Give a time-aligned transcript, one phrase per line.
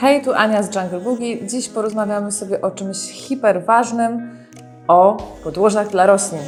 [0.00, 1.46] Hej, tu Ania z Jungle Boogie.
[1.46, 4.38] Dziś porozmawiamy sobie o czymś hiperważnym,
[4.88, 6.40] o podłożach dla roślin.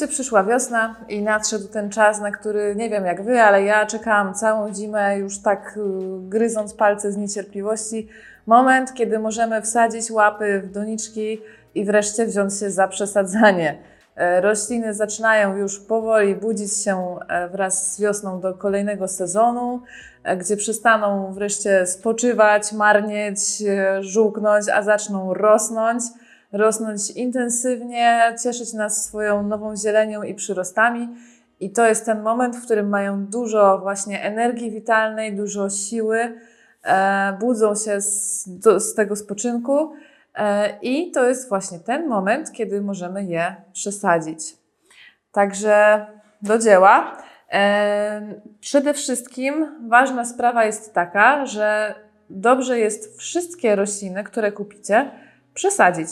[0.00, 3.86] Wreszcie przyszła wiosna i nadszedł ten czas, na który nie wiem jak wy, ale ja
[3.86, 5.80] czekałam całą zimę, już tak y,
[6.28, 8.08] gryząc palce z niecierpliwości.
[8.46, 11.40] Moment, kiedy możemy wsadzić łapy w doniczki
[11.74, 13.78] i wreszcie wziąć się za przesadzanie.
[14.16, 19.82] E, Rośliny zaczynają już powoli budzić się e, wraz z wiosną do kolejnego sezonu,
[20.24, 23.38] e, gdzie przestaną wreszcie spoczywać, marnieć,
[24.00, 26.02] żółknąć, a zaczną rosnąć
[26.52, 31.08] rosnąć intensywnie, cieszyć nas swoją nową zielenią i przyrostami.
[31.60, 36.38] I to jest ten moment, w którym mają dużo właśnie energii witalnej, dużo siły,
[36.84, 39.92] e, budzą się z, do, z tego spoczynku.
[40.34, 44.56] E, I to jest właśnie ten moment, kiedy możemy je przesadzić.
[45.32, 46.06] Także
[46.42, 47.16] do dzieła.
[47.52, 51.94] E, przede wszystkim ważna sprawa jest taka, że
[52.30, 55.10] dobrze jest wszystkie rośliny, które kupicie,
[55.54, 56.08] przesadzić.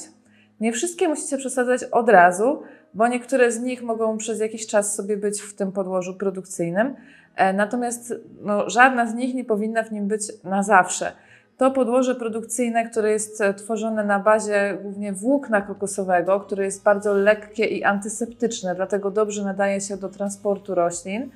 [0.61, 2.63] Nie wszystkie musicie przesadzać od razu,
[2.95, 6.97] bo niektóre z nich mogą przez jakiś czas sobie być w tym podłożu produkcyjnym,
[7.37, 11.13] e, natomiast no, żadna z nich nie powinna w nim być na zawsze.
[11.57, 17.15] To podłoże produkcyjne, które jest e, tworzone na bazie głównie włókna kokosowego, które jest bardzo
[17.15, 21.31] lekkie i antyseptyczne, dlatego dobrze nadaje się do transportu roślin,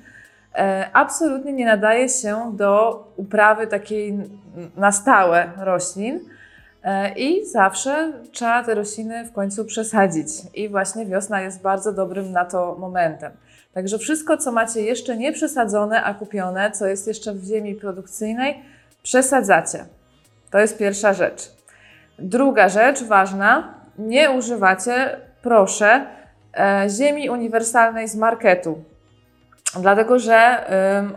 [0.55, 4.19] e, absolutnie nie nadaje się do uprawy takiej
[4.77, 6.19] na stałe roślin.
[6.83, 10.27] E, I zawsze trzeba te rośliny w końcu przesadzić.
[10.53, 13.31] I właśnie wiosna jest bardzo dobrym na to momentem.
[13.73, 18.63] Także wszystko, co macie jeszcze nie przesadzone, a kupione, co jest jeszcze w ziemi produkcyjnej,
[19.03, 19.85] przesadzacie.
[20.51, 21.51] To jest pierwsza rzecz.
[22.19, 26.05] Druga rzecz ważna, nie używacie, proszę,
[26.57, 28.83] e, ziemi uniwersalnej z marketu.
[29.81, 30.65] Dlatego, że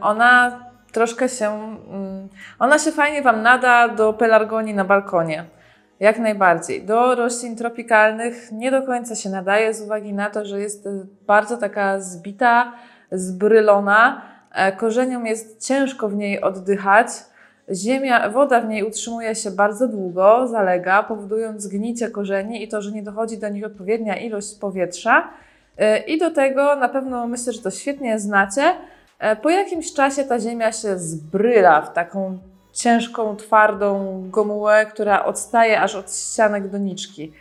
[0.00, 0.60] ona
[0.93, 1.76] troszkę się,
[2.59, 5.56] ona się fajnie Wam nada do pelargonii na balkonie.
[6.00, 6.82] Jak najbardziej.
[6.82, 11.06] Do roślin tropikalnych nie do końca się nadaje z uwagi na to, że jest y,
[11.26, 12.72] bardzo taka zbita,
[13.12, 14.22] zbrylona.
[14.52, 17.08] E, Korzeniom jest ciężko w niej oddychać.
[17.74, 22.92] Ziemia, woda w niej utrzymuje się bardzo długo, zalega, powodując zgnicie korzeni i to, że
[22.92, 25.28] nie dochodzi do nich odpowiednia ilość powietrza.
[25.78, 28.74] E, I do tego na pewno myślę, że to świetnie znacie.
[29.18, 32.38] e, Po jakimś czasie ta ziemia się zbryla w taką
[32.76, 37.32] ciężką, twardą gomułę, która odstaje aż od ścianek doniczki.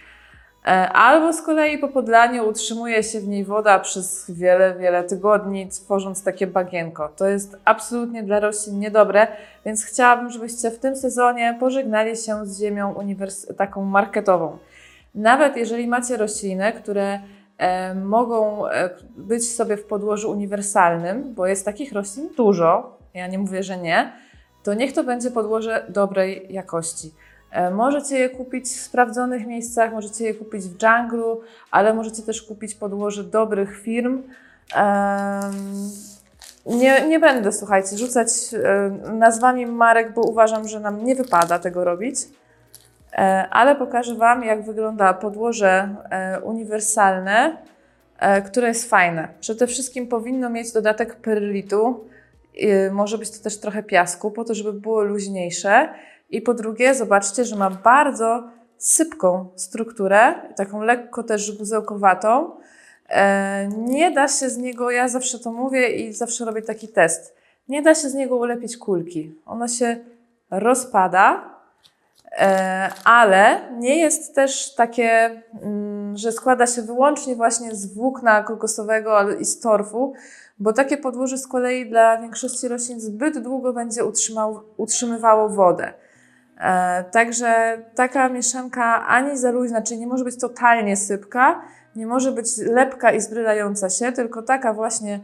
[0.68, 5.68] E, Albo z kolei po podlaniu utrzymuje się w niej woda przez wiele, wiele tygodni,
[5.68, 7.09] tworząc takie bagienko.
[7.18, 9.28] To jest absolutnie dla roślin niedobre,
[9.66, 12.96] więc chciałabym, żebyście w tym sezonie pożegnali się z ziemią
[13.57, 14.57] taką marketową.
[15.16, 17.19] Nawet jeżeli macie rośliny, które
[17.57, 23.40] e, mogą e, być sobie w podłożu uniwersalnym, bo jest takich roślin dużo, ja nie
[23.40, 24.25] mówię, że nie,
[24.66, 27.12] to niech to będzie podłoże dobrej jakości.
[27.52, 32.42] E, Możecie je kupić w sprawdzonych miejscach, możecie je kupić w junglu, ale możecie też
[32.42, 34.24] kupić podłoże dobrych firm.
[36.66, 41.84] Nie, nie będę, słuchajcie, rzucać e, nazwami marek, bo uważam, że nam nie wypada tego
[41.84, 42.18] robić.
[43.14, 45.96] E, Ale pokażę Wam, jak wygląda podłoże
[46.44, 47.58] uniwersalne,
[48.46, 49.28] które jest fajne.
[49.40, 52.06] Przede wszystkim powinno mieć dodatek perlitu.
[52.63, 55.90] Y, Może być to też trochę piasku, po to, żeby było luźniejsze.
[56.29, 58.43] I po drugie, zobaczcie, że ma bardzo
[58.78, 62.52] sypką strukturę, taką lekko też guzełkowatą.
[63.09, 67.35] E, Nie da się z niego, ja zawsze to mówię i zawsze robię taki test.
[67.67, 69.35] Nie da się z niego ulepić kulki.
[69.46, 69.97] Ono się
[70.51, 71.55] rozpada,
[72.31, 79.31] e, ale nie jest też takie, mm, że składa się wyłącznie właśnie z włókna kokosowego
[79.31, 80.13] i z torfu,
[80.59, 85.93] bo takie podłoże z kolei dla większości roślin zbyt długo będzie utrzymał, utrzymywało wodę.
[86.57, 91.61] E, także taka mieszanka ani za luźna, czyli nie może być totalnie sypka,
[91.96, 95.19] nie może być lepka i zbrylająca się, tylko taka właśnie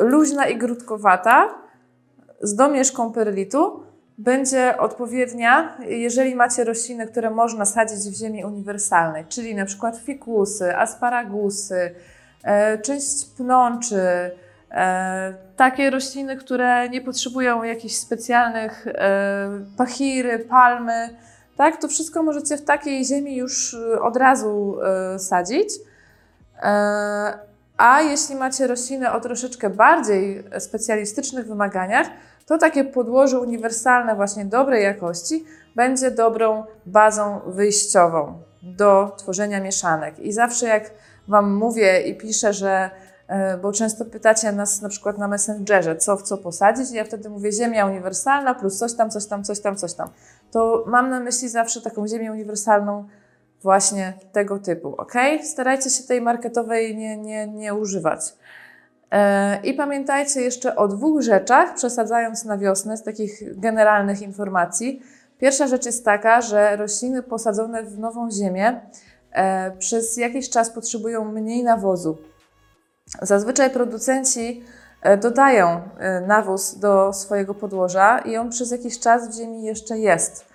[0.00, 1.54] luźna i grudkowata
[2.40, 3.82] z domieszką perlitu
[4.18, 10.76] będzie odpowiednia, jeżeli macie rośliny, które można sadzić w ziemi uniwersalnej, czyli na przykład fikusy,
[10.76, 11.94] asparagusy,
[12.44, 14.30] e, część pnączy,
[15.56, 21.16] takie rośliny, które nie potrzebują jakichś specjalnych e, pachiry, palmy,
[21.56, 25.68] tak, to wszystko możecie w takiej ziemi już e, od razu e, sadzić.
[26.62, 27.38] E,
[27.76, 32.06] A jeśli macie rośliny o troszeczkę bardziej specjalistycznych wymaganiach,
[32.46, 35.44] to takie podłoże uniwersalne, właśnie dobrej jakości,
[35.76, 40.18] będzie dobrą bazą wyjściową do tworzenia mieszanek.
[40.18, 40.90] I zawsze jak
[41.28, 42.90] Wam mówię i piszę, że, e,
[43.62, 47.30] bo często pytacie nas na przykład na Messengerze, co w co posadzić, i ja wtedy
[47.30, 50.08] mówię ziemia uniwersalna plus coś tam, coś tam, coś tam, coś tam.
[50.50, 53.04] To mam na myśli zawsze taką ziemię uniwersalną
[53.62, 55.12] właśnie tego typu, ok?
[55.44, 58.20] Starajcie się tej marketowej nie, nie, nie używać.
[59.10, 65.02] E, I pamiętajcie jeszcze o dwóch rzeczach, przesadzając na wiosnę z takich generalnych informacji.
[65.38, 68.80] Pierwsza rzecz jest taka, że rośliny posadzone w nową ziemię
[69.32, 72.18] e, przez jakiś czas potrzebują mniej nawozu.
[73.22, 74.64] Zazwyczaj producenci
[75.02, 75.68] e, dodają
[75.98, 80.50] e, nawóz do swojego podłoża i on przez jakiś czas w ziemi jeszcze jest.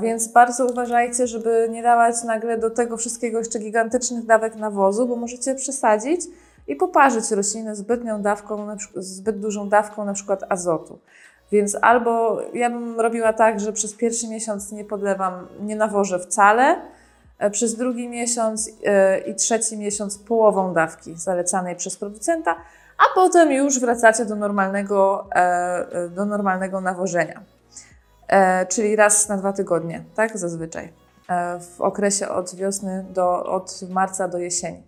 [0.00, 5.16] Więc bardzo uważajcie, żeby nie dawać nagle do tego wszystkiego jeszcze gigantycznych dawek nawozu, bo
[5.16, 6.20] możecie przesadzić
[6.66, 10.98] i poparzyć rośliny zbytnią dawką, zbyt dużą dawką na przykład azotu.
[11.52, 16.76] Więc albo ja bym robiła tak, że przez pierwszy miesiąc nie podlewam, nie nawożę wcale,
[17.50, 22.56] przez drugi miesiąc e, i trzeci miesiąc połową dawki zalecanej przez producenta,
[22.98, 25.38] a potem już wracacie do normalnego, e,
[25.92, 27.42] e, do normalnego nawożenia.
[28.28, 30.92] E, czyli raz na dwa tygodnie, tak zazwyczaj,
[31.28, 34.82] e, w okresie od wiosny do, od marca do jesieni.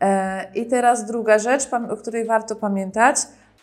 [0.00, 3.16] E, I teraz druga rzecz, o której warto pamiętać.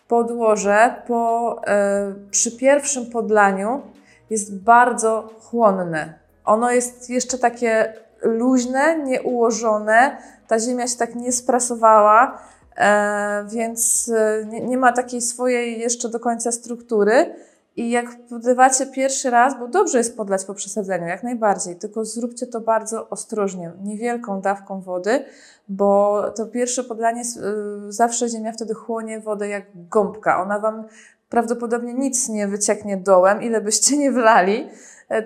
[0.07, 3.81] Podłoże po, e, przy pierwszym podlaniu
[4.29, 6.13] jest bardzo chłonne.
[6.45, 7.93] Ono jest jeszcze takie
[8.25, 10.17] luźne, nieułożone.
[10.47, 12.41] Ta ziemia się tak nie sprasowała,
[12.77, 17.35] e, więc e, nie, nie ma takiej swojej jeszcze do końca struktury.
[17.77, 22.47] I jak podlewacie pierwszy raz, bo dobrze jest podlać po przesadzeniu, jak najbardziej, tylko zróbcie
[22.47, 25.25] to bardzo ostrożnie, niewielką dawką wody,
[25.69, 30.41] bo to pierwsze podlanie, y, zawsze ziemia wtedy chłonie wodę jak gąbka.
[30.41, 30.83] Ona Wam
[31.29, 34.69] prawdopodobnie nic nie wycieknie dołem, ile byście nie wlali, e,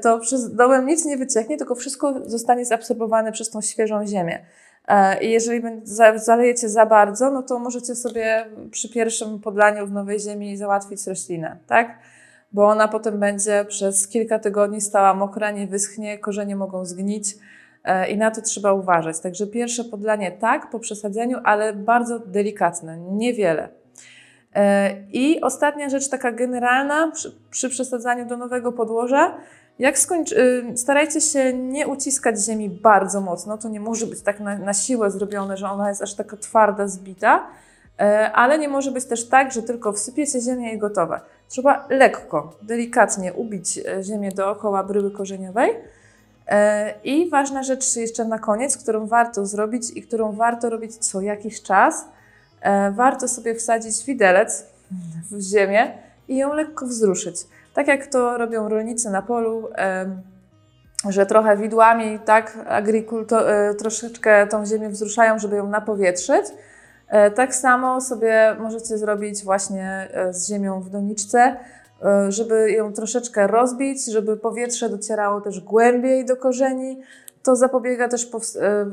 [0.01, 4.45] to przez dołem nic nie wycieknie, tylko wszystko zostanie zaabsorbowane przez tą świeżą ziemię.
[4.87, 5.61] E, I jeżeli
[6.15, 11.57] zalejecie za bardzo, no to możecie sobie przy pierwszym podlaniu w nowej ziemi załatwić roślinę,
[11.67, 11.99] tak?
[12.51, 17.35] Bo ona potem będzie przez kilka tygodni stała mokra, nie wyschnie, korzenie mogą zgnić
[17.83, 19.19] e, i na to trzeba uważać.
[19.19, 23.69] Także pierwsze podlanie tak, po przesadzeniu, ale bardzo delikatne, niewiele.
[24.55, 29.37] E, I ostatnia rzecz, taka generalna, przy, przy przesadzaniu do nowego podłoża,
[29.79, 34.57] jak skończy, starajcie się nie uciskać ziemi bardzo mocno, to nie może być tak na,
[34.57, 37.47] na siłę zrobione, że ona jest aż taka twarda, zbita,
[37.99, 41.21] e, ale nie może być też tak, że tylko wsypiecie ziemię i gotowe.
[41.47, 45.71] Trzeba lekko, delikatnie ubić e, ziemię dookoła bryły korzeniowej.
[46.47, 51.21] E, I ważna rzecz jeszcze na koniec, którą warto zrobić i którą warto robić co
[51.21, 52.05] jakiś czas,
[52.91, 54.65] warto sobie wsadzić widelec
[55.31, 55.97] w ziemię
[56.27, 57.35] i ją lekko wzruszyć.
[57.79, 59.69] Tak jak to robią rolnicy na polu,
[61.09, 66.45] że trochę widłami, tak, agrikulto, e, troszeczkę tą ziemię wzruszają, żeby ją napowietrzyć.
[67.07, 71.55] E, Tak samo sobie możecie zrobić właśnie e, z ziemią w doniczce,
[72.29, 77.01] żeby ją troszeczkę rozbić, żeby powietrze docierało też głębiej do korzeni.
[77.43, 78.31] To zapobiega też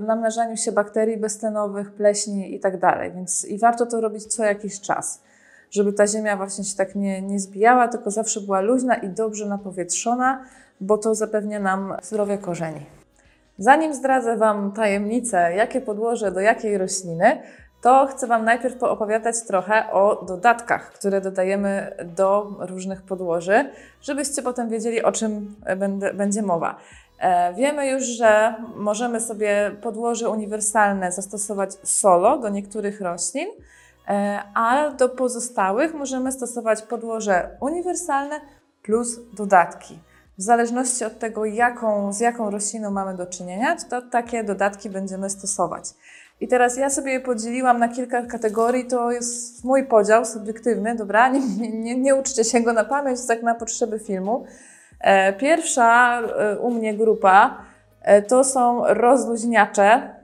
[0.06, 3.12] namnażaniu się bakterii beztlenowych, pleśni i tak dalej.
[3.12, 5.22] Więc i warto to robić co jakiś czas,
[5.70, 9.46] żeby ta ziemia właśnie się tak nie, nie zbijała, tylko zawsze była luźna i dobrze
[9.46, 10.44] napowietrzona,
[10.80, 12.86] bo to zapewnia nam zdrowie korzeni.
[13.58, 17.42] Zanim zdradzę Wam tajemnicę, jakie podłoże do jakiej rośliny,
[17.82, 23.70] to chcę Wam najpierw poopowiadać trochę o dodatkach, które dodajemy do różnych podłoży,
[24.02, 25.56] żebyście potem wiedzieli, o czym
[26.14, 26.76] będzie mowa.
[27.18, 33.48] E, wiemy już, że możemy sobie podłoże uniwersalne zastosować solo do niektórych roślin,
[34.54, 38.40] a do pozostałych możemy stosować podłoże uniwersalne
[38.82, 39.98] plus dodatki.
[40.38, 45.30] W zależności od tego, jaką, z jaką rośliną mamy do czynienia, to takie dodatki będziemy
[45.30, 45.84] stosować.
[46.40, 51.28] I teraz ja sobie je podzieliłam na kilka kategorii, to jest mój podział subiektywny, dobra?
[51.28, 54.44] Nie, nie, nie, uczcie się go na pamięć, tak na potrzeby filmu.
[55.00, 57.64] E, Pierwsza e, u mnie grupa
[58.02, 60.15] e, to są rozluźniacze, e,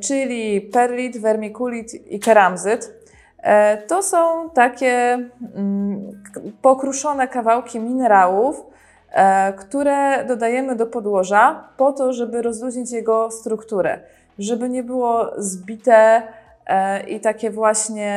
[0.00, 2.94] czyli perlit, vermiculit i keramzyt.
[3.42, 5.18] E, To są takie
[5.54, 6.22] mm,
[6.62, 8.66] pokruszone kawałki minerałów,
[9.12, 14.00] e, które dodajemy do podłoża po to, żeby rozluźnić jego strukturę,
[14.38, 16.22] żeby nie było zbite
[16.66, 18.14] e, i takie właśnie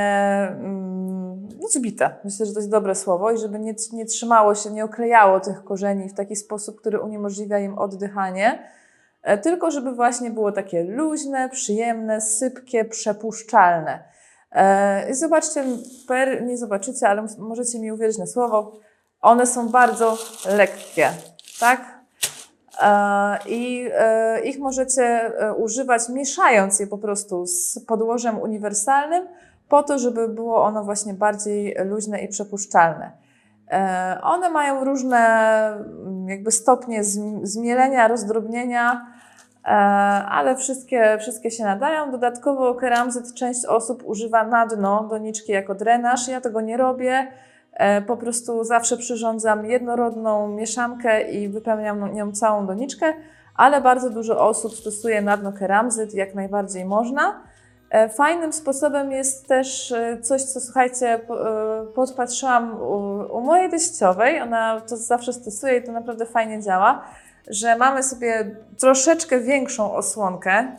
[0.50, 2.10] mm, no zbite.
[2.24, 5.64] Myślę, że to jest dobre słowo i żeby nie, nie trzymało się, nie oklejało tych
[5.64, 8.60] korzeni w taki sposób, który uniemożliwia im oddychanie, e,
[9.38, 14.04] tylko żeby właśnie było takie luźne, przyjemne, sypkie, przepuszczalne.
[14.52, 15.64] E, I zobaczcie,
[16.08, 18.80] per, nie zobaczycie, ale możecie mi uwierzyć na słowo,
[19.22, 20.18] one są bardzo
[20.58, 21.10] lekkie,
[21.60, 21.82] tak?
[22.82, 29.28] E, I e, ich możecie e, używać mieszając je po prostu z podłożem uniwersalnym,
[29.70, 33.12] po to, żeby było ono właśnie bardziej luźne i przepuszczalne.
[33.72, 35.18] E, One mają różne
[35.68, 39.17] mm, jakby stopnie zm- zmielenia, rozdrobnienia, e,
[40.30, 42.12] ale wszystkie, wszystkie się nadają.
[42.12, 46.28] Dodatkowo keramzyt część osób używa na dno doniczki jako drenaż.
[46.28, 47.28] Ja tego nie robię.
[47.74, 53.14] E, Po prostu zawsze przyrządzam jednorodną mieszankę i wypełniam nią całą doniczkę,
[53.56, 57.42] ale bardzo dużo osób stosuje na dno keramzyt, jak najbardziej można.
[57.90, 62.94] E, Fajnym sposobem jest też e, coś, co słuchajcie, po- e, podpatrzyłam u,
[63.38, 64.42] u mojej teściowej.
[64.42, 67.02] Ona to zawsze stosuje i to naprawdę fajnie działa,
[67.48, 70.72] że mamy sobie troszeczkę większą osłonkę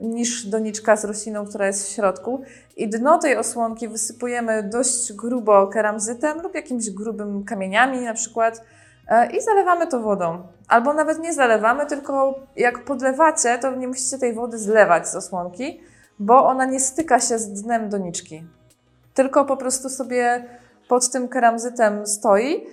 [0.00, 2.42] niż doniczka z rośliną, która jest w środku.
[2.76, 8.64] I dno tej osłonki wysypujemy dość grubo keramzytem lub jakimiś grubym kamieniami na przykład
[9.08, 10.46] e, i zalewamy to wodą.
[10.68, 15.80] Albo nawet nie zalewamy, tylko jak podlewacie, to nie musicie tej wody zlewać z osłonki,
[16.18, 18.44] bo ona nie styka się z dnem doniczki.
[19.14, 20.44] Tylko po prostu sobie
[20.88, 22.66] pod tym keramzytem stoi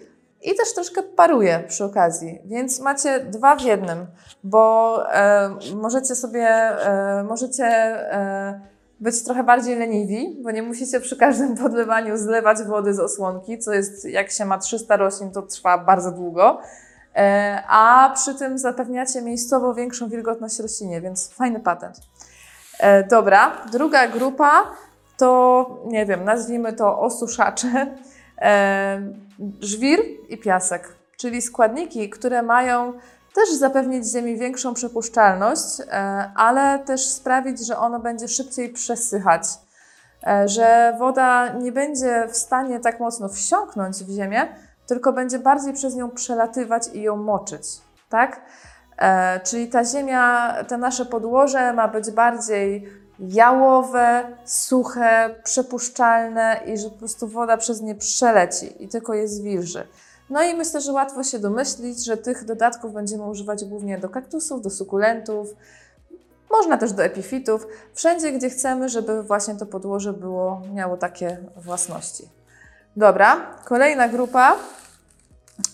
[0.44, 2.42] i też troszkę paruje przy okazji.
[2.46, 4.06] Więc macie dwa w jednym,
[4.44, 8.62] bo e, możecie sobie, e, możecie e,
[9.00, 13.74] być trochę bardziej leniwi, bo nie musicie przy każdym podlewaniu zlewać wody z osłonki, co
[13.74, 16.60] jest, jak się ma 300 roślin, to trwa bardzo długo.
[17.16, 21.98] E, a przy tym zapewniacie miejscowo większą wilgotność roślinie, więc fajny patent.
[22.80, 24.72] E, dobra, druga grupa
[25.18, 27.68] to, nie wiem, nazwijmy to osuszacze,
[29.60, 30.00] żwir
[30.30, 32.94] i piasek, czyli składniki, które mają
[33.34, 35.86] też zapewnić ziemi większą przepuszczalność, e,
[36.36, 39.44] ale też sprawić, że ono będzie szybciej przesychać,
[40.28, 44.48] e, że woda nie będzie w stanie tak mocno wsiąknąć w ziemię,
[44.88, 47.64] tylko będzie bardziej przez nią przelatywać i ją moczyć,
[48.10, 48.42] tak?
[48.98, 52.88] E, czyli ta ziemia, te nasze podłoże ma być bardziej
[53.20, 59.88] jałowe, suche, przepuszczalne i że po prostu woda przez nie przeleci i tylko je zwilży.
[60.30, 64.62] No i myślę, że łatwo się domyślić, że tych dodatków będziemy używać głównie do kaktusów,
[64.62, 65.48] do sukulentów,
[66.52, 72.30] można też do epifitów, wszędzie gdzie chcemy, żeby właśnie to podłoże było, miało takie własności.
[72.96, 74.58] Dobra, kolejna grupa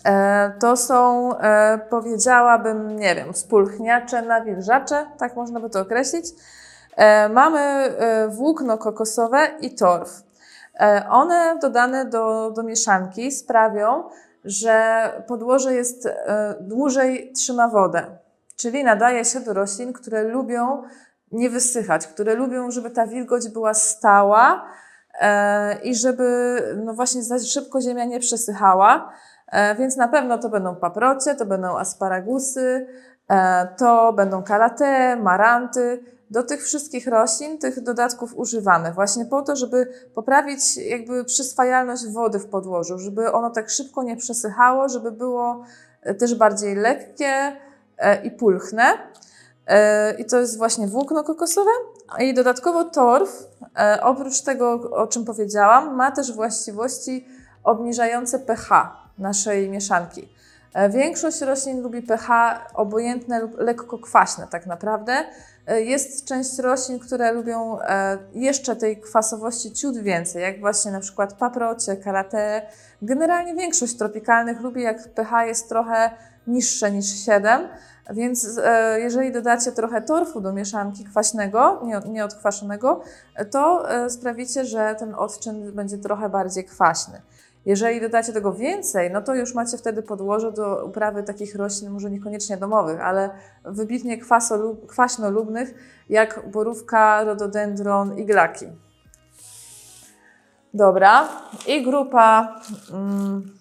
[0.06, 6.26] E, To są, e, powiedziałabym, nie wiem, spulchniacze, nawilżacze, tak można by to określić.
[7.00, 10.24] E, Mamy e, włókno kokosowe i torf.
[10.80, 14.04] E, One dodane do, do mieszanki sprawią,
[14.46, 16.10] że podłoże jest
[16.62, 18.06] dłużej trzyma wodę,
[18.56, 20.84] czyli nadaje się do roślin, które lubią
[21.32, 24.66] nie wysychać, które lubią, żeby ta wilgoć była stała
[25.84, 29.14] i żeby no właśnie za szybko ziemia nie przesychała.
[29.78, 32.88] Więc na pewno to będą paprocie, to będą asparagusy,
[33.78, 36.04] to będą kalate, maranty.
[36.30, 42.40] Do tych wszystkich roślin tych dodatków używamy właśnie po to, żeby poprawić jakby przyswajalność wody
[42.40, 45.64] w podłożu, żeby ono tak szybko nie przesychało, żeby było
[46.02, 47.56] e, też bardziej lekkie
[47.98, 48.84] e, i pulchne.
[49.68, 51.72] E, I to jest właśnie włókno kokosowe.
[52.20, 53.48] I dodatkowo torf,
[54.02, 57.28] oprócz tego, o czym powiedziałam, ma też właściwości
[57.64, 60.30] obniżające pH naszej mieszanki.
[60.90, 65.26] Większość roślin lubi pH obojętne lub lekko kwaśne tak naprawdę.
[65.70, 71.00] E, Jest część roślin, które lubią e, jeszcze tej kwasowości ciut więcej, jak właśnie na
[71.00, 72.62] przykład paprocie, karate.
[73.02, 76.12] Generalnie większość tropikalnych lubi, jak pH jest trochę
[76.48, 77.68] niższe niż 7,
[78.12, 83.02] więc e, jeżeli dodacie trochę torfu do mieszanki kwaśnego, nie, nieodkwaszonego,
[83.52, 87.22] to sprawicie, że ten odczyn będzie trochę bardziej kwaśny.
[87.70, 92.12] Jeżeli dodacie tego więcej, no to już macie wtedy podłoże do uprawy takich roślin, może
[92.12, 93.30] niekoniecznie domowych, ale
[93.66, 94.18] wybitnie
[94.88, 95.74] kwaśnolubnych,
[96.10, 98.66] jak borówka, rododendron, iglaki.
[100.74, 101.30] Dobra.
[101.68, 102.60] I grupa,
[102.92, 103.58] mm,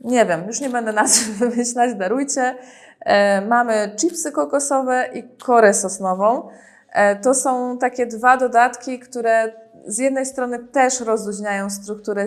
[0.00, 2.56] nie wiem, już nie będę nazw wymyślać, darujcie.
[3.00, 6.48] E, mamy chipsy kokosowe i korę sosnową.
[6.92, 9.52] E, to są takie dwa dodatki, które
[9.86, 12.26] z jednej strony też rozluźniają strukturę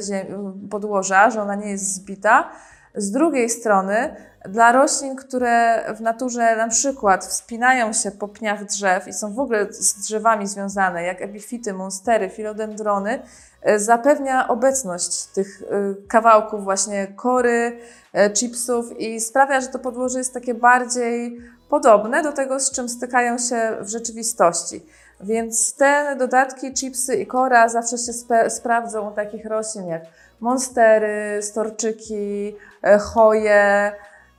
[0.69, 2.49] podłoża, że ona nie jest zbita.
[2.95, 4.15] Z drugiej strony,
[4.49, 9.39] dla roślin, które w naturze na przykład wspinają się po pniach drzew i są w
[9.39, 13.21] ogóle z drzewami związane, jak epifity, monstery, filodendrony,
[13.61, 17.79] e, zapewnia obecność tych e, kawałków właśnie kory,
[18.13, 22.89] e, chipsów i sprawia, że to podłoże jest takie bardziej podobne do tego, z czym
[22.89, 24.85] stykają się w rzeczywistości.
[25.21, 28.13] Więc te dodatki, chipsy i kora zawsze się
[28.49, 30.01] sprawdzą u takich roślin jak
[30.39, 33.91] monstery, storczyki, e, choje,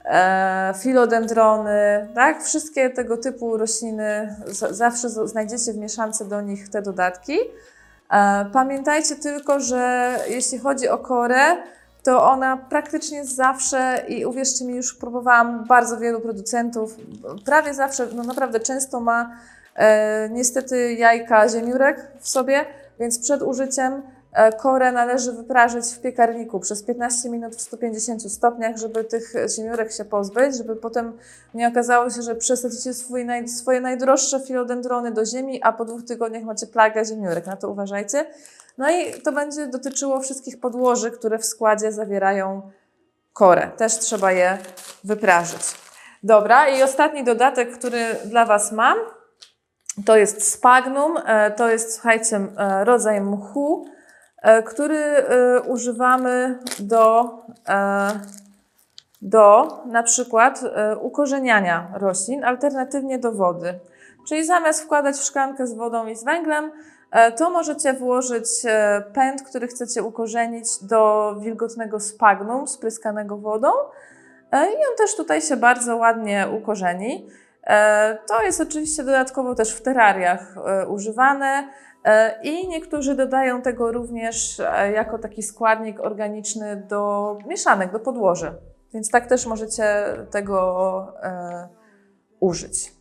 [0.04, 2.42] e, filodendrony, tak?
[2.42, 4.36] Wszystkie tego typu rośliny
[4.70, 7.38] zawsze znajdziecie w mieszance do nich te dodatki.
[8.12, 11.56] E, Pamiętajcie tylko, że jeśli chodzi o korę,
[12.02, 16.96] to ona praktycznie zawsze, i uwierzcie mi, już próbowałam bardzo wielu producentów,
[17.44, 19.30] prawie zawsze, no naprawdę często ma
[20.30, 22.64] niestety jajka ziemiórek w sobie,
[23.00, 24.02] więc przed użyciem
[24.32, 29.92] e, korę należy wyprażyć w piekarniku przez 15 minut w 150 stopniach, żeby tych ziemiórek
[29.92, 31.18] się pozbyć, żeby potem
[31.54, 36.42] nie okazało się, że przesadzicie swój swoje najdroższe filodendrony do ziemi, a po dwóch tygodniach
[36.42, 37.46] macie plagę ziemiórek.
[37.46, 38.26] Na to uważajcie.
[38.78, 42.70] No i to będzie dotyczyło wszystkich podłoży, które w składzie zawierają
[43.32, 43.70] korę.
[43.76, 44.58] Też trzeba je
[45.04, 45.62] wyprażyć.
[46.22, 48.98] Dobra, i ostatni dodatek, który dla Was mam,
[50.04, 51.16] to jest spagnum.
[51.26, 53.86] E, To jest, słuchajcie, e, rodzaj mchu,
[54.42, 55.24] e, który
[55.68, 57.30] używamy do,
[59.22, 60.60] do na przykład
[61.00, 63.78] ukorzeniania roślin, alternatywnie do wody.
[64.28, 66.70] Czyli zamiast wkładać w szklankę z wodą i z węglem,
[67.36, 68.48] to możecie włożyć
[69.14, 73.68] pęd, który chcecie ukorzenić do wilgotnego spagnum spryskanego wodą
[74.52, 77.28] i on też tutaj się bardzo ładnie ukorzeni.
[77.66, 81.68] E, To jest oczywiście dodatkowo też w terrariach e, używane
[82.04, 84.62] e, i niektórzy dodają tego również
[84.94, 88.52] jako taki składnik organiczny do mieszanek, do podłoży.
[88.94, 91.12] Więc tak też możecie tego
[92.40, 92.92] użyć.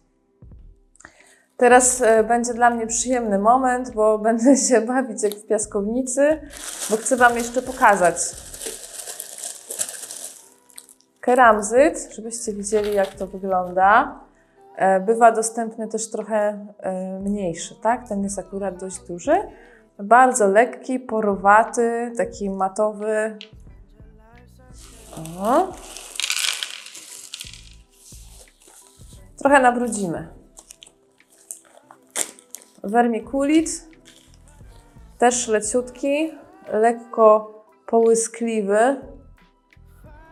[1.57, 6.41] Teraz będzie dla mnie przyjemny moment, bo będę się bawić jak w piaskownicy,
[6.89, 8.15] bo chcę Wam jeszcze pokazać
[11.25, 14.19] keramzyt, żebyście widzieli jak to wygląda.
[14.75, 18.07] E, Bywa dostępny też trochę e, mniejszy, tak?
[18.07, 19.35] Ten jest akurat dość duży.
[19.99, 23.37] Bardzo lekki, porowaty, taki matowy.
[25.39, 25.67] O.
[29.37, 30.27] Trochę nabrudzimy.
[32.83, 33.87] Wermikulit,
[35.17, 36.31] też leciutki,
[36.73, 37.55] lekko
[37.87, 39.01] połyskliwy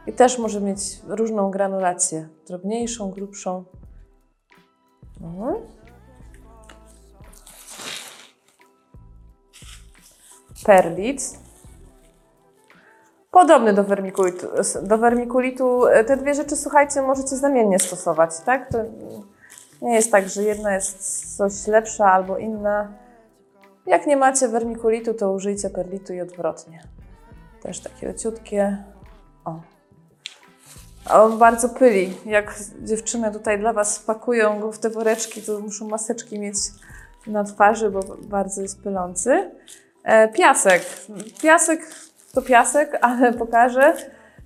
[0.08, 3.64] i też może mieć różną granulację, drobniejszą, grubszą.
[5.24, 5.56] Mhm.
[10.66, 11.40] Perlit.
[13.32, 14.48] Podobny do wermikulitu.
[14.84, 15.82] Do wermikulitu.
[16.08, 18.72] Te dwie rzeczy, słuchajcie, możecie zamiennie stosować, tak?
[18.72, 18.78] To
[19.82, 22.94] nie jest tak, że jedna jest coś lepsza albo inna.
[23.86, 26.84] Jak nie macie wermikulitu, to użyjcie perlitu i odwrotnie.
[27.62, 28.84] Też takie leciutkie.
[29.46, 29.62] O.
[31.10, 32.14] A on bardzo pyli.
[32.26, 36.56] Jak dziewczyny tutaj dla Was pakują go w te woreczki, to muszą maseczki mieć
[37.28, 39.52] na twarzy, bo bardzo jest pylący.
[40.04, 40.82] E, piasek.
[41.42, 41.80] Piasek
[42.34, 43.94] to piasek, ale pokażę.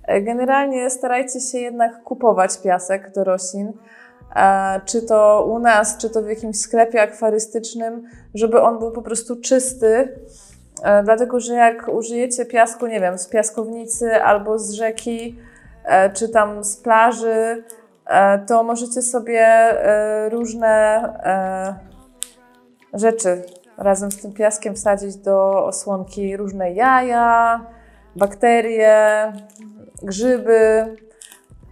[0.04, 3.72] E, Generalnie starajcie się jednak kupować piasek do roślin.
[4.36, 9.02] E, Czy to u nas, czy to w jakimś sklepie akwarystycznym, żeby on był po
[9.02, 10.18] prostu czysty.
[11.04, 15.38] Dlatego, że jak użyjecie piasku, nie wiem, z piaskownicy albo z rzeki,
[16.14, 17.64] czy tam z plaży,
[18.06, 20.68] e, to możecie sobie e, różne
[21.24, 21.74] e,
[22.94, 23.42] rzeczy
[23.78, 27.60] razem z tym piaskiem wsadzić do osłonki, różne jaja,
[28.16, 29.32] bakterie,
[30.02, 30.96] grzyby.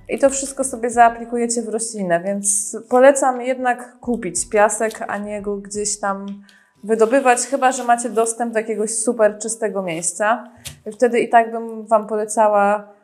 [0.08, 5.56] I to wszystko sobie zaaplikujecie w roślinę, więc polecam jednak kupić piasek, a nie go
[5.56, 6.26] gdzieś tam
[6.84, 10.44] wydobywać, chyba że macie dostęp do jakiegoś super czystego miejsca.
[10.92, 12.95] Wtedy i tak bym Wam polecała.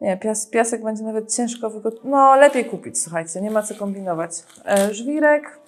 [0.00, 2.04] Nie, pias, piasek będzie nawet ciężko wygotować.
[2.04, 4.30] No, lepiej kupić, słuchajcie, nie ma co kombinować.
[4.66, 5.58] E, żwirek.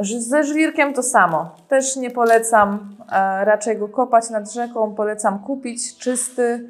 [0.00, 1.56] Ze żwirkiem to samo.
[1.68, 4.94] Też nie polecam e, raczej go kopać nad rzeką.
[4.94, 6.68] Polecam kupić czysty,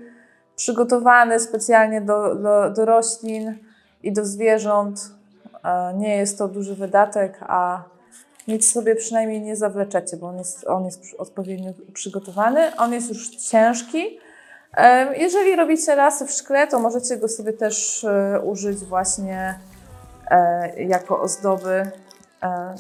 [0.57, 3.59] przygotowany specjalnie do, do, do roślin
[4.03, 5.11] i do zwierząt.
[5.65, 7.94] E, nie jest to duży wydatek, a
[8.49, 12.77] nic sobie przynajmniej nie zawleczecie, bo on jest, on jest odpowiednio przygotowany.
[12.77, 14.19] On jest już ciężki.
[15.17, 19.59] Jeżeli robicie lasy w szkle, to możecie go sobie też e, użyć właśnie
[20.31, 21.91] e, jako ozdoby.
[22.43, 22.75] E,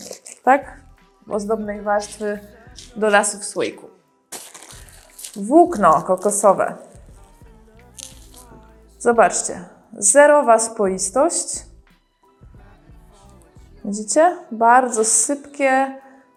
[0.45, 0.85] tak?
[1.29, 2.39] ozdobnej warstwy
[2.97, 3.87] do lasu w słoiku.
[5.37, 6.75] Włókno kokosowe.
[8.99, 11.74] Zobaczcie, zerowa spoistość.
[13.85, 14.37] Widzicie?
[14.53, 15.87] Bardzo sypkie,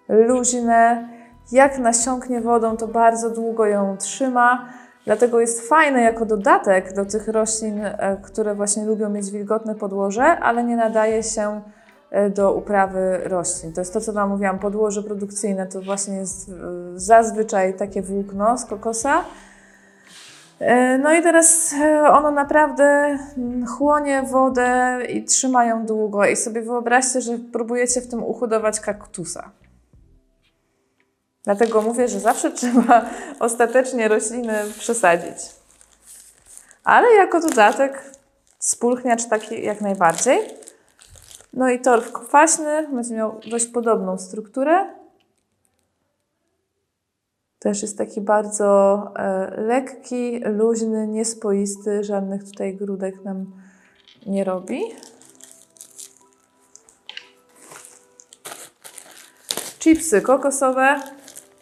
[0.10, 1.10] luźne.
[1.52, 4.70] Jak nasiąknie wodą, to bardzo długo ją trzyma.
[5.06, 10.24] Dlatego jest fajne jako dodatek do tych roślin, e, które właśnie lubią mieć wilgotne podłoże,
[10.24, 11.62] ale nie nadaje się
[12.12, 13.74] e, do uprawy roślin.
[13.74, 16.54] To jest to, co Wam mówiłam, podłoże produkcyjne to właśnie jest e,
[16.96, 19.24] zazwyczaj takie włókno z kokosa.
[20.60, 22.84] E, No i teraz e, ono naprawdę
[23.38, 26.26] mm, chłonie wodę i trzyma ją długo.
[26.26, 29.52] I sobie wyobraźcie, że próbujecie w tym uhodować kaktusa.
[31.44, 33.06] Dlatego mówię, że zawsze trzeba
[33.40, 35.38] ostatecznie rośliny przesadzić.
[36.84, 38.12] Ale jako dodatek
[38.60, 40.40] spulchniacz taki jak najbardziej.
[41.54, 44.97] No i torf kwaśny będzie miał dość podobną strukturę.
[47.60, 53.46] Też jest taki bardzo e, lekki, luźny, niespoisty, żadnych tutaj grudek nam
[54.26, 54.82] nie robi.
[59.80, 61.02] Chipsy kokosowe.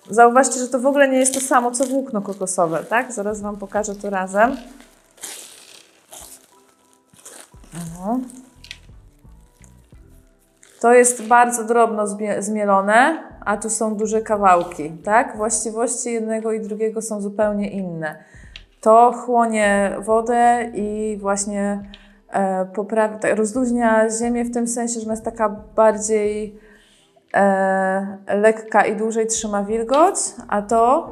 [0.10, 3.13] Zauważcie, że to w ogóle nie jest to samo co włókno kokosowe, tak?
[3.13, 4.58] Zaraz Wam pokażę to razem.
[8.05, 8.19] O.
[10.81, 15.38] To jest bardzo drobno zmie- zmielone, a tu są duże kawałki, tak?
[15.38, 18.15] Właściwości jednego i drugiego są zupełnie inne.
[18.81, 21.89] To chłonie wodę i właśnie
[22.31, 26.59] e, poprawia, tak, rozluźnia ziemię w tym sensie, że ona jest taka bardziej
[27.33, 30.15] e, lekka i dłużej trzyma wilgoć,
[30.47, 31.09] a to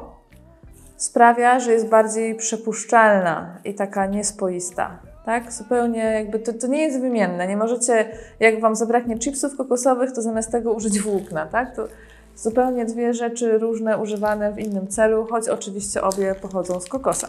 [0.96, 4.98] sprawia, że jest bardziej przepuszczalna i taka niespoista.
[5.24, 5.52] Tak?
[5.52, 7.46] Zupełnie jakby to, to nie jest wymienne.
[7.46, 11.46] Nie możecie, jak Wam zabraknie chipsów kokosowych, to zamiast tego użyć włókna.
[11.46, 11.76] Tak?
[11.76, 11.88] To
[12.36, 17.28] zupełnie dwie rzeczy różne, używane w innym celu, choć oczywiście obie pochodzą z kokosa.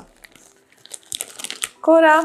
[1.81, 2.21] Kora.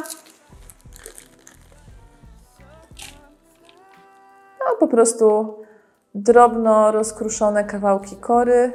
[4.66, 5.54] No po prostu
[6.14, 8.72] drobno rozkruszone kawałki kory.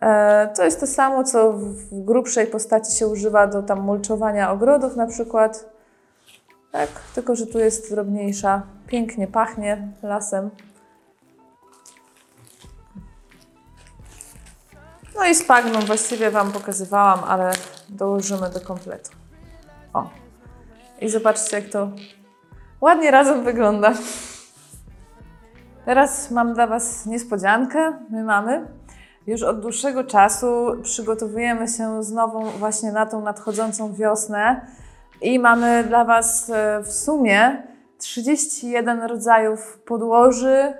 [0.00, 4.96] E, To jest to samo, co w grubszej postaci się używa do tam mulczowania ogrodów
[4.96, 5.69] na przykład.
[6.72, 8.62] Tak, tylko że tu jest drobniejsza.
[8.86, 10.50] Pięknie pachnie lasem.
[15.14, 17.52] No i spagną właściwie Wam pokazywałam, ale
[17.88, 19.10] dołożymy do kompletu.
[19.92, 20.10] O.
[21.00, 21.90] I zobaczcie, jak to
[22.80, 23.92] ładnie razem wygląda.
[25.84, 27.98] Teraz mam dla Was niespodziankę.
[28.10, 28.66] My mamy.
[29.26, 34.66] Już od dłuższego czasu przygotowujemy się znowu właśnie na tą nadchodzącą wiosnę
[35.22, 37.62] i mamy dla Was e, w sumie
[37.98, 40.72] 31 rodzajów podłoży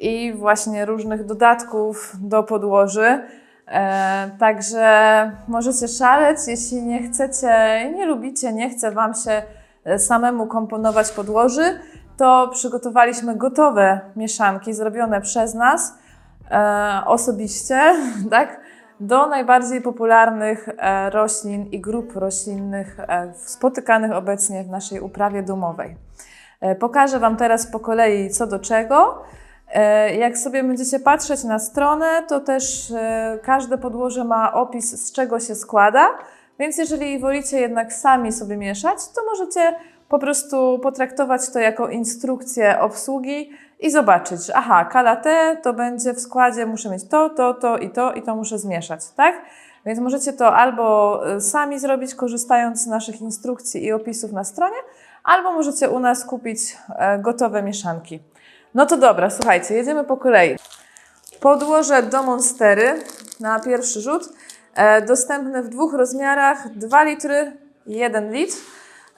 [0.00, 3.22] i właśnie różnych dodatków do podłoży.
[3.66, 7.50] E, także możecie szaleć, jeśli nie chcecie,
[7.96, 9.42] nie lubicie, nie chce Wam się
[9.84, 11.80] e, samemu komponować podłoży,
[12.16, 15.94] to przygotowaliśmy gotowe mieszanki zrobione przez nas
[17.06, 17.94] osobiście,
[18.30, 18.60] tak?
[19.00, 25.96] Do najbardziej popularnych e, roślin i grup roślinnych e, spotykanych obecnie w naszej uprawie domowej.
[26.60, 29.22] E, Pokażę Wam teraz po kolei co do czego.
[30.18, 32.92] Jak sobie będziecie patrzeć na stronę, to też
[33.42, 36.08] każde podłoże ma opis, z czego się składa,
[36.58, 39.74] więc jeżeli wolicie jednak sami sobie mieszać, to możecie
[40.08, 46.20] po prostu potraktować to jako instrukcję obsługi i zobaczyć, aha, kala te to będzie w
[46.20, 49.42] składzie, muszę mieć to, to, to i to i to muszę zmieszać, tak?
[49.86, 54.76] Więc możecie to albo y, sami zrobić, korzystając z naszych instrukcji i opisów na stronie,
[55.24, 58.20] albo możecie u nas kupić e, gotowe mieszanki.
[58.74, 60.56] No to dobra, słuchajcie, jedziemy po kolei.
[61.40, 63.00] Podłoże do Monstery
[63.40, 64.28] na pierwszy rzut.
[64.74, 67.52] E, dostępne w dwóch rozmiarach: 2 litry
[67.86, 68.56] i 1 litr.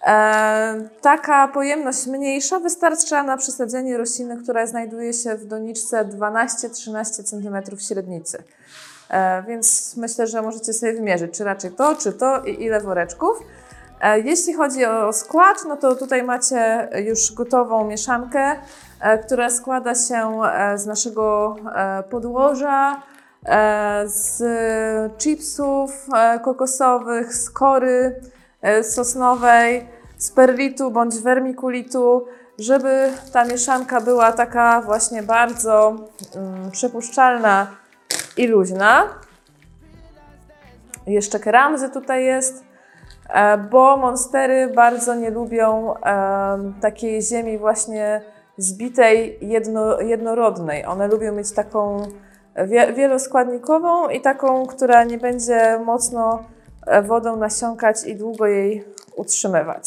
[0.06, 7.78] E, taka pojemność mniejsza wystarcza na przesadzenie rośliny, która znajduje się w doniczce 12-13 cm
[7.78, 8.42] średnicy.
[9.10, 13.38] E, więc myślę, że możecie sobie wymierzyć, czy raczej to, czy to i ile woreczków.
[14.00, 18.56] E, Jeśli chodzi o skład, no to tutaj macie już gotową mieszankę,
[19.26, 20.40] która składa się
[20.76, 21.56] z naszego
[22.10, 23.02] podłoża,
[24.04, 24.42] z
[25.18, 26.06] chipsów
[26.42, 28.20] kokosowych, z kory
[28.62, 32.26] e, sosnowej, z perlitu bądź wermikulitu,
[32.58, 35.96] żeby ta mieszanka była taka właśnie bardzo
[36.36, 37.66] mm, przepuszczalna
[38.36, 39.04] i luźna.
[41.06, 42.64] Jeszcze keramzy tutaj jest,
[43.28, 48.20] e, bo monstery bardzo nie lubią em, takiej ziemi właśnie
[48.56, 50.86] zbitej, jedno, jednorodnej.
[50.86, 52.02] One lubią mieć taką
[52.56, 56.59] wie, wieloskładnikową i taką, która nie będzie mocno e,
[57.02, 58.84] wodą nasiąkać i długo jej
[59.16, 59.84] utrzymywać.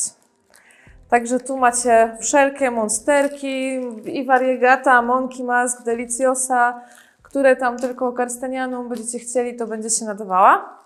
[1.09, 6.81] Także tu macie wszelkie monsterki i variegata, monkey mask, deliciosa,
[7.23, 10.79] które tam tylko karstenianą będziecie chcieli, to będzie się nadawała.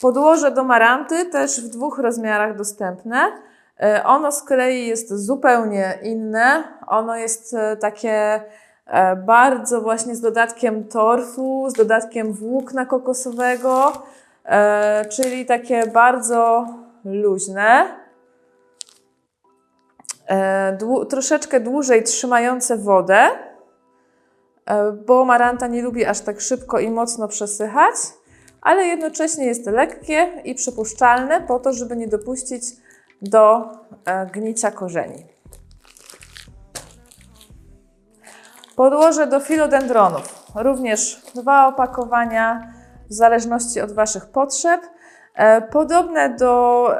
[0.00, 3.32] Podłoże do maranty też w dwóch rozmiarach dostępne.
[3.80, 6.64] E, Ono z kolei jest zupełnie inne.
[6.86, 8.42] Ono jest e, takie
[8.86, 13.92] e, bardzo właśnie z dodatkiem torfu, z dodatkiem włókna kokosowego,
[14.48, 16.66] e, czyli takie bardzo
[17.04, 17.96] luźne.
[20.28, 23.28] E, troszeczkę dłużej trzymające wodę,
[24.66, 27.94] e, bo maranta nie lubi aż tak szybko i mocno przesychać,
[28.60, 32.62] ale jednocześnie jest lekkie i przypuszczalne po to, żeby nie dopuścić
[33.22, 33.70] do
[34.32, 35.26] gnicia korzeni.
[38.76, 40.44] Podłoże do filodendronów.
[40.54, 42.72] Również dwa opakowania
[43.10, 44.80] w zależności od Waszych potrzeb.
[45.34, 46.90] E, Podobne do,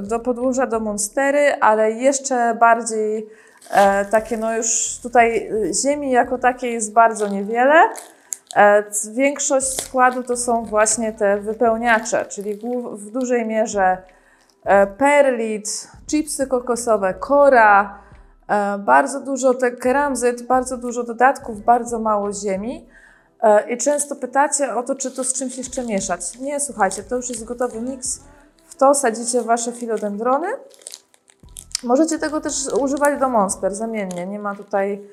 [0.00, 3.26] do podłoża do monstery, ale jeszcze bardziej
[3.70, 7.74] e, takie, no już tutaj y, ziemi jako takiej jest bardzo niewiele.
[8.56, 12.54] E, Większość składu to są właśnie te wypełniacze, czyli
[12.92, 13.98] w dużej mierze
[14.64, 17.98] e, perlit, chipsy kokosowe, kora,
[18.48, 22.88] e, bardzo dużo te keramzyt, bardzo dużo dodatków, bardzo mało ziemi.
[23.42, 26.38] E, I często pytacie o to, czy to z czymś jeszcze mieszać.
[26.38, 28.20] Nie, słuchajcie, to już jest gotowy miks.
[28.66, 30.46] W to sadzicie wasze filodendrony.
[31.82, 35.08] Możecie tego też używać do monster zamiennie, nie ma tutaj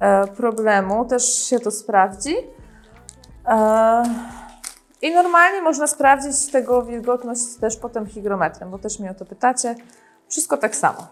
[0.00, 2.36] e, problemu, też się to sprawdzi.
[3.46, 4.02] E,
[5.02, 9.74] I normalnie można sprawdzić tego wilgotność też potem hygrometrem, bo też mnie o to pytacie.
[10.28, 11.06] Wszystko tak samo.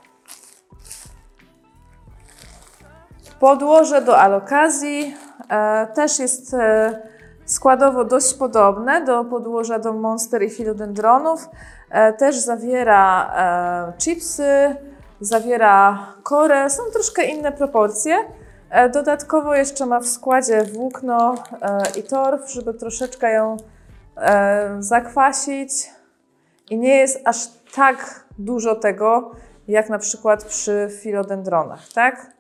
[3.41, 5.15] Podłoże do alokazji
[5.49, 7.03] e, też jest e,
[7.45, 11.49] składowo dość podobne do podłoża do monster i filodendronów.
[11.91, 13.33] E, też zawiera
[13.99, 14.77] chipsy,
[15.21, 18.17] zawiera korę, są troszkę inne proporcje.
[18.93, 21.35] Dodatkowo jeszcze ma w składzie włókno
[21.99, 23.57] i torf, żeby troszeczkę ją
[24.79, 25.71] zakwasić.
[26.71, 27.37] I nie jest aż
[27.75, 29.31] tak dużo tego,
[29.69, 32.36] jak na przykład przy filodendronach, tak?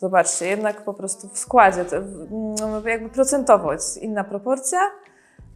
[0.00, 4.78] Zobaczcie, jednak po prostu w składzie, mm, jakby procentowo jest inna proporcja,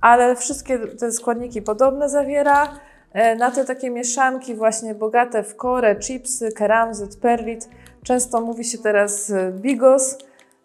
[0.00, 2.68] ale wszystkie te składniki podobne zawiera.
[3.12, 7.68] E, Na te takie mieszanki właśnie bogate w korę, chipsy, keramzyt, perlit,
[8.02, 10.18] często mówi się teraz e, bigos,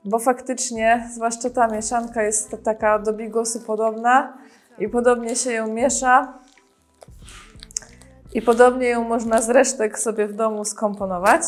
[0.05, 4.37] bo faktycznie, zwłaszcza ta mieszanka jest ta- taka do bigosu podobna
[4.79, 6.33] i podobnie się ją miesza.
[8.33, 11.41] I podobnie ją można z resztek sobie w domu skomponować.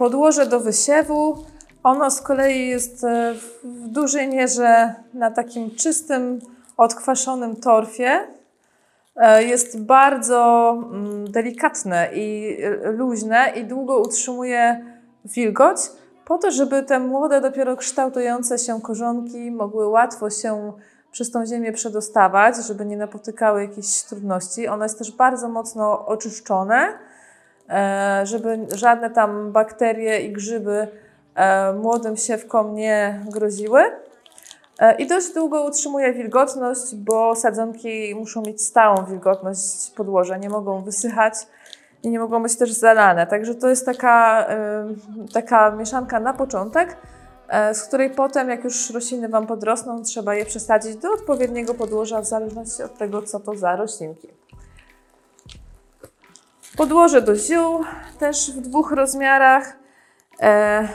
[0.00, 1.36] Podłoże do wysiewu.
[1.82, 3.34] Ono z kolei jest e,
[3.64, 6.38] w dużej mierze na takim czystym,
[6.76, 8.20] odkwaszonym torfie.
[9.16, 14.84] E, Jest bardzo mm, delikatne i e, luźne i długo utrzymuje
[15.24, 15.76] wilgoć,
[16.24, 20.72] po to, żeby te młode, dopiero kształtujące się korzonki mogły łatwo się
[21.12, 24.68] przez tą ziemię przedostawać, żeby nie napotykały jakichś trudności.
[24.68, 26.98] Ono jest też bardzo mocno oczyszczone
[28.22, 30.88] żeby żadne tam bakterie i grzyby
[31.34, 33.82] e, młodym siewkom nie groziły.
[34.80, 40.82] E, I dość długo utrzymuje wilgotność, bo sadzonki muszą mieć stałą wilgotność podłoża, nie mogą
[40.82, 41.34] wysychać
[42.02, 43.26] i nie mogą być też zalane.
[43.26, 44.86] Także to jest taka, e,
[45.32, 46.96] taka mieszanka na początek,
[47.48, 52.20] e, z której potem, jak już rośliny Wam podrosną, trzeba je przesadzić do odpowiedniego podłoża
[52.20, 54.39] w zależności od tego, co to za roślinki.
[56.80, 57.84] Podłoże do ziół
[58.18, 59.76] też w dwóch rozmiarach.
[60.40, 60.88] E,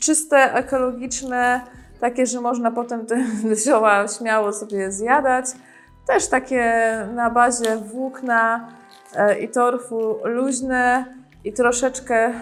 [0.00, 1.60] czyste, ekologiczne,
[2.00, 3.16] takie, że można potem te
[3.64, 5.46] zioła śmiało sobie zjadać.
[6.06, 6.72] Też takie
[7.14, 8.68] na bazie włókna
[9.14, 12.32] e, i torfu luźne i troszeczkę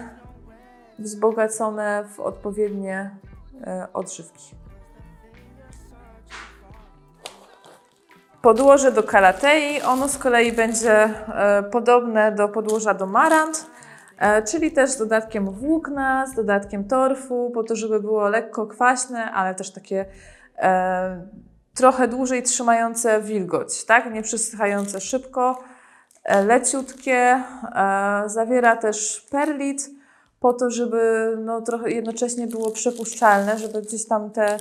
[0.99, 3.11] wzbogacone w odpowiednie
[3.67, 4.55] e, odżywki.
[8.47, 13.67] Podłoże do kalatei, ono z kolei będzie e, podobne do podłoża do marant,
[14.19, 19.31] e, czyli też z dodatkiem włókna, z dodatkiem torfu, po to, żeby było lekko kwaśne,
[19.33, 20.05] ale też takie
[20.59, 21.27] e,
[21.75, 24.13] trochę dłużej trzymające wilgoć, tak?
[24.13, 25.65] nie przesychające szybko,
[26.47, 27.43] leciutkie.
[28.27, 29.91] Zawiera też perlit,
[30.41, 34.59] po to, żeby no, trochę jednocześnie było przepuszczalne, żeby gdzieś tam te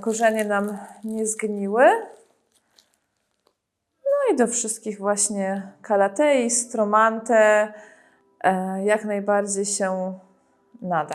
[0.00, 1.84] korzenie nam nie zgniły.
[4.32, 7.72] I do wszystkich właśnie kalatei, stromante,
[8.44, 10.18] e, jak najbardziej się
[10.82, 11.14] nada.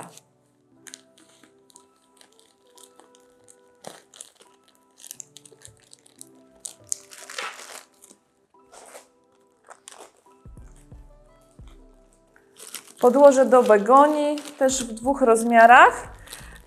[13.02, 16.17] Podłoże do begonii, też w dwóch rozmiarach.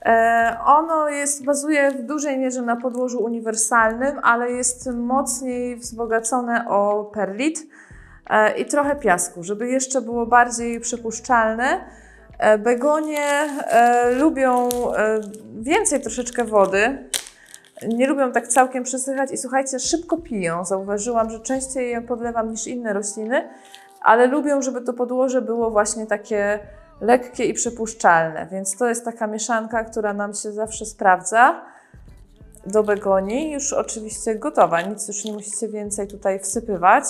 [0.04, 7.04] E, Ono jest, bazuje w dużej mierze na podłożu uniwersalnym, ale jest mocniej wzbogacone o
[7.14, 7.66] perlit
[8.30, 11.80] e, i trochę piasku, żeby jeszcze było bardziej przepuszczalne.
[12.38, 13.26] E, Begonie
[14.18, 14.68] lubią
[15.60, 17.10] więcej troszeczkę wody.
[17.88, 20.64] Nie lubią tak całkiem przesychać i słuchajcie, szybko piją.
[20.64, 23.48] Zauważyłam, że częściej je podlewam niż inne rośliny,
[24.00, 26.58] ale lubią, żeby to podłoże było właśnie takie
[27.00, 28.46] lekkie i przepuszczalne.
[28.52, 31.64] Więc to jest taka mieszanka, która nam się zawsze sprawdza
[32.66, 33.52] do begonii.
[33.52, 37.04] Już oczywiście gotowa, nic już nie musicie więcej tutaj wsypywać,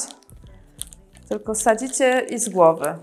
[1.28, 2.94] tylko sadzicie i z głowy.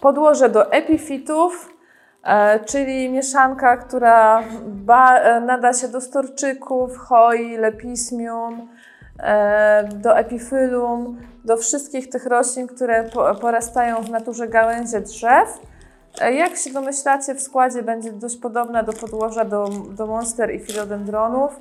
[0.00, 1.74] Podłoże do epifitów,
[2.22, 8.68] e, czyli mieszanka, która e, nada się do storczyków, choi, lepismium,
[9.94, 15.48] do epifylum, do wszystkich tych roślin, które po- porastają w naturze gałęzie drzew.
[16.20, 20.60] E, Jak się domyślacie, w składzie będzie dość podobna do podłoża do, do monster i
[20.60, 21.60] filodendronów,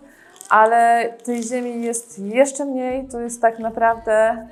[0.49, 3.07] ale tej ziemi jest jeszcze mniej.
[3.07, 4.47] To jest tak naprawdę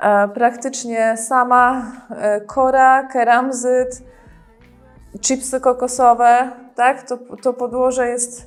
[0.00, 4.02] e, praktycznie sama e, kora, keramzyt,
[5.20, 7.02] chipsy kokosowe, tak?
[7.02, 8.46] To, to podłoże jest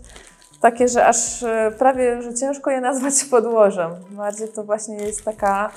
[0.66, 3.92] takie, że aż e, prawie, że ciężko je nazwać podłożem.
[4.10, 5.70] Bardziej to właśnie jest taka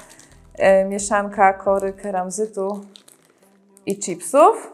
[0.54, 2.84] e, mieszanka kory, keramzytu
[3.86, 4.72] i chipsów.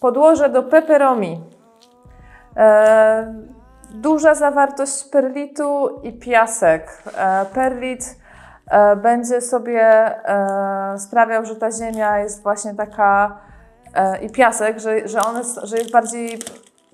[0.00, 1.40] Podłoże do peperomi.
[2.56, 3.34] E,
[3.90, 7.02] duża zawartość perlitu i piasek.
[7.16, 8.16] E, perlit
[8.70, 13.45] e, będzie sobie e, sprawiał, że ta ziemia jest właśnie taka
[14.22, 16.38] i piasek, że, że, one, s- że jest bardziej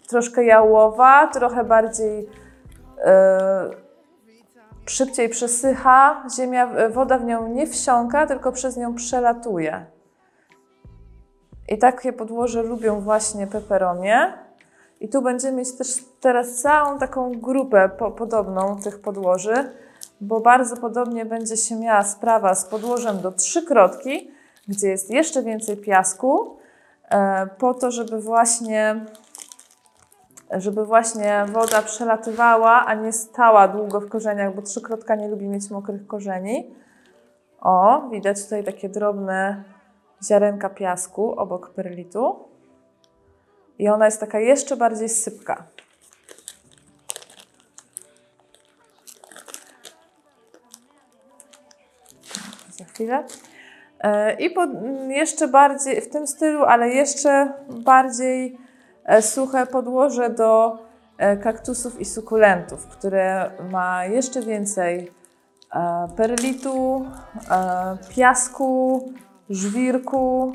[0.09, 2.29] troszkę jałowa, trochę bardziej
[3.05, 3.71] e,
[4.87, 6.25] szybciej przesycha.
[6.37, 9.87] Ziemia, e, woda w nią nie wsiąka, tylko przez nią przelatuje.
[11.69, 14.33] I takie podłoże lubią właśnie peperomie.
[15.01, 15.88] I tu będziemy mieć też
[16.21, 19.55] teraz całą taką grupę po, podobną tych podłoży,
[20.21, 24.31] bo bardzo podobnie będzie się miała sprawa z podłożem do trzykrotki,
[24.69, 26.62] gdzie jest jeszcze więcej piasku, e,
[27.59, 29.05] po to, żeby właśnie,
[30.51, 35.70] żeby właśnie woda przelatywała, a nie stała długo w korzeniach, bo trzykrotka nie lubi mieć
[35.70, 36.75] mokrych korzeni.
[37.61, 39.64] O, widać tutaj takie drobne
[40.25, 42.48] ziarenka piasku obok perlitu.
[43.79, 45.64] I ona jest taka jeszcze bardziej sypka.
[52.70, 53.25] Za chwilę.
[54.03, 58.59] E, I pod, m, jeszcze bardziej w tym stylu, ale jeszcze bardziej
[59.05, 60.79] e, suche podłoże do
[61.19, 65.12] e, kaktusów i sukulentów, które ma jeszcze więcej
[66.17, 67.07] perlitu,
[68.17, 69.12] piasku,
[69.51, 70.53] żwirku,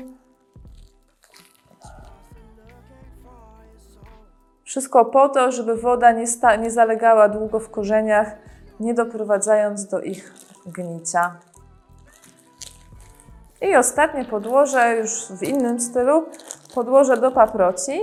[4.64, 6.24] Wszystko po to, żeby woda nie,
[6.60, 8.36] nie zalegała długo w korzeniach,
[8.80, 10.34] nie doprowadzając do ich
[10.66, 11.36] gnicia.
[13.60, 16.26] I ostatnie podłoże, już w innym stylu,
[16.74, 18.00] podłoże do paproci,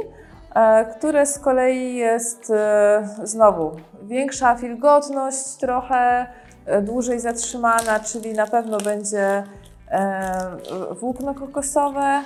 [0.55, 6.27] e, które z kolei jest e, znowu większa wilgotność, trochę
[6.65, 9.43] e, dłużej zatrzymana, czyli na pewno będzie
[10.91, 12.21] włókno kokosowe.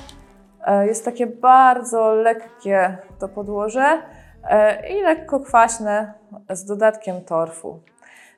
[0.86, 4.02] Jest takie bardzo lekkie to podłoże
[4.90, 6.14] i lekko kwaśne
[6.50, 7.80] z dodatkiem torfu.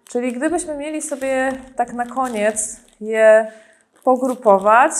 [0.09, 3.51] Czyli gdybyśmy mieli sobie tak na koniec je
[4.03, 4.91] pogrupować,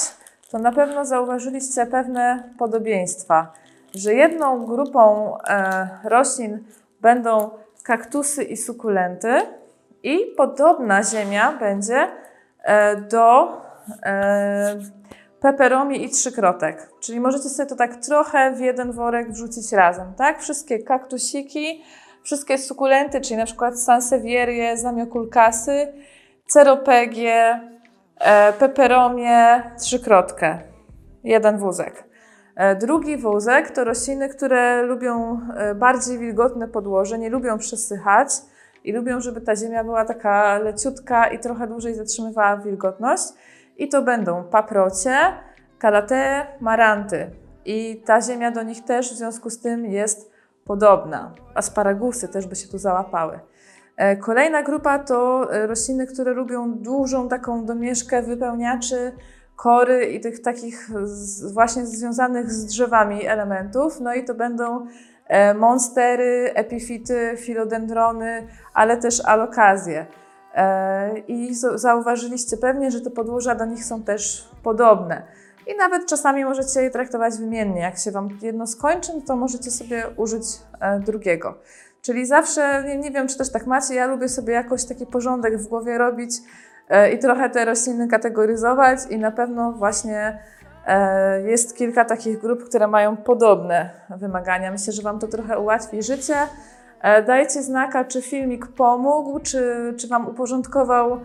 [0.51, 3.53] to na pewno zauważyliście pewne podobieństwa,
[3.95, 6.63] że jedną grupą e, roślin
[7.01, 7.49] będą
[7.83, 9.41] kaktusy i sukulenty
[10.03, 12.07] i podobna ziemia będzie
[12.63, 13.57] e, do
[14.03, 14.79] e,
[15.41, 16.89] peperomi i trzykrotek.
[16.99, 20.41] Czyli możecie sobie to tak trochę w jeden worek wrzucić razem, tak?
[20.41, 21.83] Wszystkie kaktusiki,
[22.23, 25.93] wszystkie sukulenty, czyli na przykład sansevierie, zamiokulkasy,
[26.47, 27.61] ceropegie,
[28.59, 30.59] peperomie, trzykrotkę.
[31.23, 32.03] Jeden wózek.
[32.55, 38.29] E, Drugi wózek to rośliny, które lubią e, bardziej wilgotne podłoże, nie lubią przesychać
[38.83, 43.23] i lubią, żeby ta ziemia była taka leciutka i trochę dłużej zatrzymywała wilgotność.
[43.77, 45.17] I to będą paprocie,
[45.79, 47.31] kalate, maranty.
[47.65, 50.31] I ta ziemia do nich też w związku z tym jest
[50.65, 51.33] podobna.
[51.55, 53.39] Asparagusy też by się tu załapały.
[54.01, 59.11] E, Kolejna grupa to e, rośliny, które lubią dużą taką domieszkę wypełniaczy,
[59.55, 60.89] kory i tych takich
[61.53, 63.99] właśnie związanych z drzewami elementów.
[63.99, 64.85] No i to będą
[65.27, 70.05] e, monstery, epifity, filodendrony, ale też alokazje.
[71.27, 75.23] I zauważyliście pewnie, że te podłoża do nich są też podobne.
[75.67, 77.81] I nawet czasami możecie je traktować wymiennie.
[77.81, 80.43] Jak się Wam jedno skończy, to możecie sobie użyć
[81.05, 81.57] drugiego.
[82.01, 85.57] Czyli zawsze, nie, nie wiem czy też tak macie, ja lubię sobie jakoś taki porządek
[85.57, 86.31] w głowie robić
[86.89, 90.39] e, i trochę te rośliny kategoryzować i na pewno właśnie
[90.87, 94.71] e, jest kilka takich grup, które mają podobne wymagania.
[94.71, 96.35] Myślę, że Wam to trochę ułatwi życie.
[97.01, 101.19] E, Dajcie znaka, czy filmik pomógł, czy, czy Wam uporządkował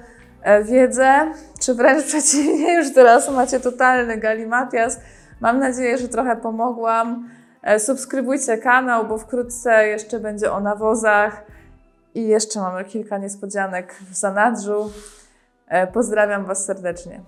[0.63, 5.01] wiedzę, czy wręcz przeciwnie, już teraz macie totalny galimatias.
[5.41, 7.29] Mam nadzieję, że trochę pomogłam.
[7.67, 11.45] E, Subskrybujcie kanał, bo wkrótce jeszcze będzie o nawozach
[12.15, 14.91] i jeszcze mamy kilka niespodzianek w zanadrzu.
[15.69, 17.21] E, Pozdrawiam Was serdecznie.